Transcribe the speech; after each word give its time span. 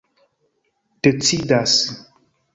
decidas 1.03 1.77